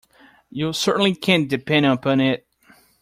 You 0.49 0.73
certainly 0.73 1.13
can't 1.13 1.47
depend 1.47 1.85
upon 1.85 2.21
it. 2.21 2.47